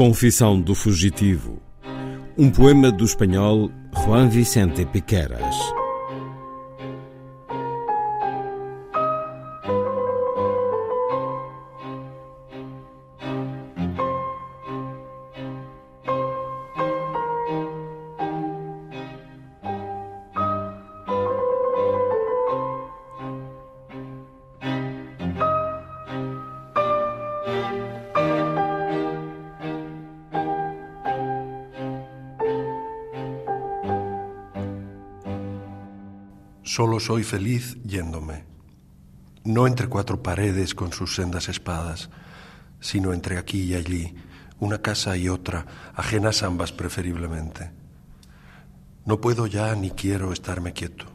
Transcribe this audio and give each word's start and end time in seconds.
Confissão 0.00 0.58
do 0.58 0.74
Fugitivo. 0.74 1.60
Um 2.38 2.50
poema 2.50 2.90
do 2.90 3.04
espanhol 3.04 3.70
Juan 3.94 4.30
Vicente 4.30 4.86
Piqueras. 4.86 5.54
Solo 36.62 37.00
soy 37.00 37.24
feliz 37.24 37.78
yéndome, 37.84 38.44
no 39.44 39.66
entre 39.66 39.88
cuatro 39.88 40.22
paredes 40.22 40.74
con 40.74 40.92
sus 40.92 41.14
sendas 41.14 41.48
espadas, 41.48 42.10
sino 42.80 43.14
entre 43.14 43.38
aquí 43.38 43.62
y 43.62 43.74
allí, 43.74 44.14
una 44.58 44.82
casa 44.82 45.16
y 45.16 45.28
otra, 45.28 45.66
ajenas 45.94 46.42
ambas 46.42 46.72
preferiblemente. 46.72 47.70
No 49.06 49.20
puedo 49.22 49.46
ya 49.46 49.74
ni 49.74 49.90
quiero 49.90 50.32
estarme 50.32 50.74
quieto, 50.74 51.06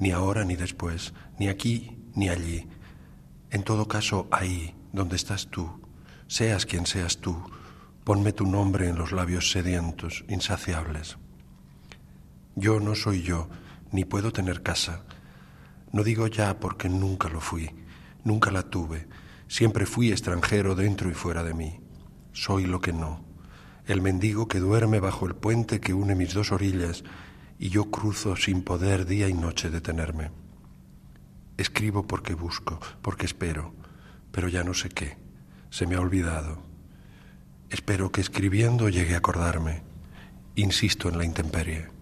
ni 0.00 0.10
ahora 0.10 0.44
ni 0.44 0.56
después, 0.56 1.14
ni 1.38 1.48
aquí 1.48 1.96
ni 2.14 2.28
allí. 2.28 2.68
En 3.50 3.62
todo 3.62 3.86
caso, 3.86 4.26
ahí, 4.32 4.74
donde 4.92 5.14
estás 5.14 5.46
tú, 5.46 5.80
seas 6.26 6.66
quien 6.66 6.84
seas 6.84 7.18
tú, 7.18 7.36
ponme 8.02 8.32
tu 8.32 8.44
nombre 8.44 8.88
en 8.88 8.98
los 8.98 9.12
labios 9.12 9.52
sedientos, 9.52 10.24
insaciables. 10.28 11.16
Yo 12.56 12.80
no 12.80 12.96
soy 12.96 13.22
yo, 13.22 13.48
ni 13.92 14.04
puedo 14.04 14.32
tener 14.32 14.62
casa. 14.62 15.02
No 15.92 16.02
digo 16.02 16.26
ya 16.26 16.58
porque 16.60 16.88
nunca 16.88 17.28
lo 17.28 17.40
fui, 17.40 17.70
nunca 18.24 18.50
la 18.50 18.62
tuve, 18.62 19.08
siempre 19.46 19.86
fui 19.86 20.10
extranjero 20.10 20.74
dentro 20.74 21.10
y 21.10 21.14
fuera 21.14 21.42
de 21.42 21.54
mí. 21.54 21.80
Soy 22.32 22.66
lo 22.66 22.80
que 22.80 22.92
no, 22.92 23.24
el 23.86 24.02
mendigo 24.02 24.48
que 24.48 24.60
duerme 24.60 25.00
bajo 25.00 25.26
el 25.26 25.34
puente 25.34 25.80
que 25.80 25.94
une 25.94 26.14
mis 26.14 26.34
dos 26.34 26.52
orillas 26.52 27.04
y 27.58 27.70
yo 27.70 27.90
cruzo 27.90 28.36
sin 28.36 28.62
poder 28.62 29.06
día 29.06 29.28
y 29.28 29.34
noche 29.34 29.70
detenerme. 29.70 30.30
Escribo 31.56 32.06
porque 32.06 32.34
busco, 32.34 32.78
porque 33.02 33.26
espero, 33.26 33.74
pero 34.30 34.48
ya 34.48 34.62
no 34.62 34.74
sé 34.74 34.90
qué, 34.90 35.16
se 35.70 35.86
me 35.86 35.96
ha 35.96 36.00
olvidado. 36.00 36.62
Espero 37.70 38.12
que 38.12 38.20
escribiendo 38.20 38.88
llegue 38.88 39.14
a 39.14 39.18
acordarme. 39.18 39.82
Insisto 40.54 41.08
en 41.08 41.18
la 41.18 41.24
intemperie 41.24 41.97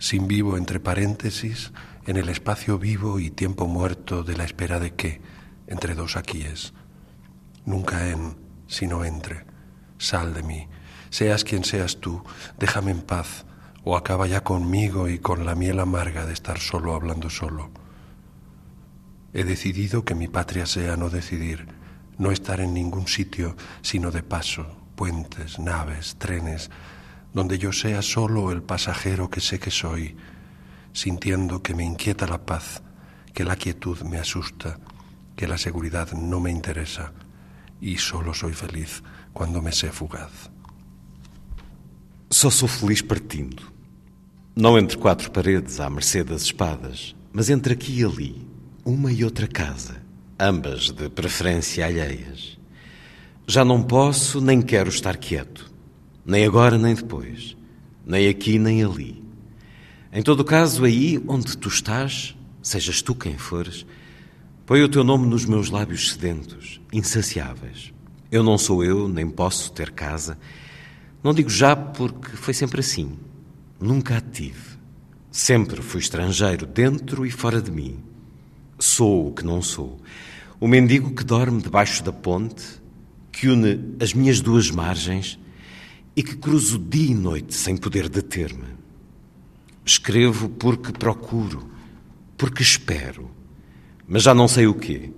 sin 0.00 0.26
vivo 0.26 0.56
entre 0.56 0.80
paréntesis, 0.80 1.72
en 2.06 2.16
el 2.16 2.30
espacio 2.30 2.78
vivo 2.78 3.20
y 3.20 3.30
tiempo 3.30 3.66
muerto 3.68 4.24
de 4.24 4.36
la 4.36 4.44
espera 4.44 4.80
de 4.80 4.94
que, 4.94 5.20
entre 5.66 5.94
dos 5.94 6.16
aquíes, 6.16 6.72
nunca 7.66 8.08
en, 8.08 8.36
sino 8.66 9.04
entre, 9.04 9.44
sal 9.98 10.32
de 10.32 10.42
mí, 10.42 10.68
seas 11.10 11.44
quien 11.44 11.64
seas 11.64 11.98
tú, 12.00 12.24
déjame 12.58 12.92
en 12.92 13.02
paz, 13.02 13.44
o 13.84 13.94
acaba 13.94 14.26
ya 14.26 14.42
conmigo 14.42 15.08
y 15.08 15.18
con 15.18 15.44
la 15.44 15.54
miel 15.54 15.78
amarga 15.78 16.24
de 16.24 16.32
estar 16.32 16.58
solo 16.58 16.94
hablando 16.94 17.28
solo. 17.28 17.70
He 19.34 19.44
decidido 19.44 20.04
que 20.04 20.14
mi 20.14 20.28
patria 20.28 20.64
sea 20.64 20.96
no 20.96 21.10
decidir, 21.10 21.68
no 22.16 22.30
estar 22.30 22.60
en 22.60 22.72
ningún 22.72 23.06
sitio, 23.06 23.54
sino 23.82 24.10
de 24.10 24.22
paso, 24.22 24.66
puentes, 24.96 25.58
naves, 25.58 26.16
trenes, 26.18 26.70
donde 27.32 27.58
yo 27.58 27.72
sea 27.72 28.02
solo 28.02 28.52
el 28.52 28.62
pasajero 28.62 29.30
que 29.30 29.40
sé 29.40 29.58
que 29.58 29.70
soy, 29.70 30.16
sintiendo 30.92 31.62
que 31.62 31.74
me 31.74 31.84
inquieta 31.84 32.26
la 32.26 32.44
paz, 32.44 32.82
que 33.32 33.44
la 33.44 33.56
quietud 33.56 34.00
me 34.02 34.18
asusta, 34.18 34.78
que 35.36 35.46
la 35.46 35.58
seguridad 35.58 36.12
no 36.12 36.40
me 36.40 36.50
interesa, 36.50 37.12
e 37.80 37.96
solo 37.96 38.34
soy 38.34 38.52
feliz 38.52 39.02
quando 39.32 39.62
me 39.62 39.72
sé 39.72 39.90
fugaz. 39.90 40.50
Só 42.30 42.50
sou 42.50 42.68
feliz 42.68 43.02
partindo. 43.02 43.62
Não 44.54 44.78
entre 44.78 44.98
quatro 44.98 45.30
paredes 45.30 45.80
à 45.80 45.88
mercê 45.88 46.22
das 46.22 46.42
espadas, 46.42 47.16
mas 47.32 47.48
entre 47.48 47.72
aqui 47.72 48.00
e 48.00 48.04
ali, 48.04 48.46
uma 48.84 49.10
e 49.12 49.24
outra 49.24 49.46
casa, 49.46 50.02
ambas 50.38 50.90
de 50.90 51.08
preferência 51.08 51.86
alheias. 51.86 52.58
Já 53.46 53.64
não 53.64 53.82
posso 53.82 54.40
nem 54.40 54.60
quero 54.60 54.90
estar 54.90 55.16
quieto. 55.16 55.69
Nem 56.30 56.46
agora 56.46 56.78
nem 56.78 56.94
depois. 56.94 57.56
Nem 58.06 58.28
aqui 58.28 58.56
nem 58.56 58.84
ali. 58.84 59.20
Em 60.12 60.22
todo 60.22 60.44
caso, 60.44 60.84
aí 60.84 61.20
onde 61.26 61.58
tu 61.58 61.68
estás, 61.68 62.36
sejas 62.62 63.02
tu 63.02 63.16
quem 63.16 63.36
fores, 63.36 63.84
põe 64.64 64.80
o 64.80 64.88
teu 64.88 65.02
nome 65.02 65.26
nos 65.26 65.44
meus 65.44 65.70
lábios 65.70 66.12
sedentos, 66.12 66.80
insaciáveis. 66.92 67.92
Eu 68.30 68.44
não 68.44 68.56
sou 68.56 68.84
eu, 68.84 69.08
nem 69.08 69.28
posso 69.28 69.72
ter 69.72 69.90
casa. 69.90 70.38
Não 71.20 71.34
digo 71.34 71.50
já 71.50 71.74
porque 71.74 72.36
foi 72.36 72.54
sempre 72.54 72.78
assim. 72.78 73.18
Nunca 73.80 74.18
a 74.18 74.20
tive. 74.20 74.78
Sempre 75.32 75.82
fui 75.82 75.98
estrangeiro, 75.98 76.64
dentro 76.64 77.26
e 77.26 77.30
fora 77.32 77.60
de 77.60 77.72
mim. 77.72 77.98
Sou 78.78 79.30
o 79.30 79.32
que 79.32 79.44
não 79.44 79.60
sou. 79.60 79.98
O 80.60 80.68
mendigo 80.68 81.12
que 81.12 81.24
dorme 81.24 81.60
debaixo 81.60 82.04
da 82.04 82.12
ponte, 82.12 82.80
que 83.32 83.48
une 83.48 83.96
as 84.00 84.14
minhas 84.14 84.40
duas 84.40 84.70
margens 84.70 85.36
e 86.16 86.22
que 86.22 86.36
cruzo 86.36 86.78
dia 86.78 87.10
e 87.10 87.14
noite 87.14 87.54
sem 87.54 87.76
poder 87.76 88.08
deter-me. 88.08 88.68
Escrevo 89.84 90.48
porque 90.48 90.92
procuro, 90.92 91.70
porque 92.36 92.62
espero, 92.62 93.30
mas 94.06 94.22
já 94.22 94.34
não 94.34 94.48
sei 94.48 94.66
o 94.66 94.74
quê. 94.74 95.10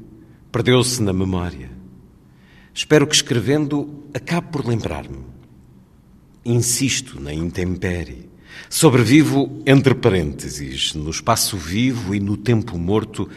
Perdeu-se 0.51 1.03
na 1.03 1.13
memória. 1.13 1.71
Espero 2.75 3.07
que 3.07 3.15
escrevendo 3.15 4.05
acabe 4.15 4.49
por 4.51 4.67
lembrar-me. 4.67 5.25
Insisto 6.45 7.21
na 7.21 7.33
intempérie. 7.33 8.31
Sobrevivo 8.69 9.63
entre 9.67 9.95
parênteses, 9.95 10.95
no 10.95 11.11
espaço 11.11 11.57
vivo 11.57 12.15
e 12.15 12.21
no 12.21 12.37
tempo 12.37 12.79
morto, 12.79 13.29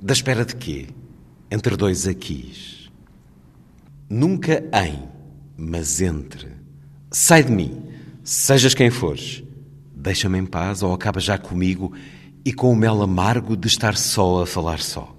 da 0.00 0.12
espera 0.12 0.44
de 0.44 0.56
quê? 0.56 0.86
Entre 1.50 1.76
dois 1.76 2.06
aquis. 2.06 2.90
Nunca 4.08 4.64
em, 4.72 5.02
mas 5.56 6.00
entre. 6.00 6.48
Sai 7.18 7.42
de 7.42 7.50
mim, 7.50 7.82
sejas 8.22 8.74
quem 8.74 8.90
fores. 8.90 9.42
Deixa-me 9.94 10.38
em 10.38 10.44
paz 10.44 10.82
ou 10.82 10.92
acaba 10.92 11.18
já 11.18 11.38
comigo 11.38 11.94
e 12.44 12.52
com 12.52 12.70
o 12.70 12.76
mel 12.76 13.00
amargo 13.00 13.56
de 13.56 13.66
estar 13.68 13.96
só 13.96 14.42
a 14.42 14.46
falar 14.46 14.80
só. 14.80 15.16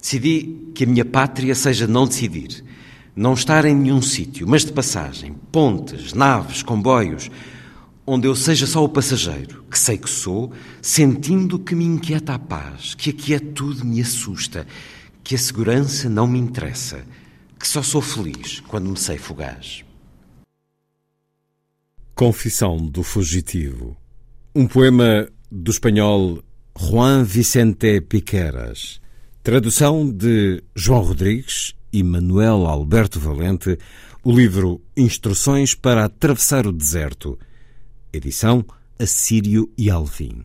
Decidi 0.00 0.70
que 0.72 0.84
a 0.84 0.86
minha 0.86 1.04
pátria 1.04 1.56
seja 1.56 1.88
não 1.88 2.06
decidir, 2.06 2.64
não 3.16 3.34
estar 3.34 3.64
em 3.64 3.74
nenhum 3.74 4.00
sítio, 4.00 4.46
mas 4.46 4.64
de 4.64 4.70
passagem, 4.70 5.34
pontes, 5.50 6.12
naves, 6.12 6.62
comboios, 6.62 7.32
onde 8.06 8.28
eu 8.28 8.36
seja 8.36 8.64
só 8.64 8.84
o 8.84 8.88
passageiro, 8.88 9.64
que 9.68 9.76
sei 9.76 9.98
que 9.98 10.08
sou, 10.08 10.52
sentindo 10.80 11.58
que 11.58 11.74
me 11.74 11.84
inquieta 11.84 12.34
a 12.34 12.38
paz, 12.38 12.94
que 12.94 13.10
a 13.10 13.12
quietude 13.12 13.84
me 13.84 14.00
assusta, 14.00 14.68
que 15.24 15.34
a 15.34 15.38
segurança 15.38 16.08
não 16.08 16.28
me 16.28 16.38
interessa, 16.38 17.04
que 17.58 17.66
só 17.66 17.82
sou 17.82 18.00
feliz 18.00 18.60
quando 18.68 18.88
me 18.88 18.96
sei 18.96 19.18
fugaz. 19.18 19.84
Confissão 22.22 22.76
do 22.76 23.02
Fugitivo. 23.02 23.96
Um 24.54 24.68
poema 24.68 25.28
do 25.50 25.72
espanhol 25.72 26.40
Juan 26.78 27.24
Vicente 27.24 28.00
Piqueras. 28.00 29.00
Tradução 29.42 30.08
de 30.08 30.62
João 30.72 31.02
Rodrigues 31.02 31.74
e 31.92 32.00
Manuel 32.04 32.68
Alberto 32.68 33.18
Valente. 33.18 33.76
O 34.22 34.30
livro 34.30 34.80
Instruções 34.96 35.74
para 35.74 36.04
Atravessar 36.04 36.64
o 36.64 36.70
Deserto. 36.70 37.36
Edição 38.12 38.64
Assírio 39.00 39.68
e 39.76 39.90
Alvim. 39.90 40.44